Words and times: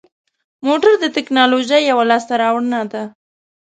موټر 0.65 0.93
د 0.99 1.05
تکنالوژۍ 1.17 1.81
یوه 1.91 2.03
لاسته 2.11 2.33
راوړنه 2.41 2.81
ده. 2.91 3.03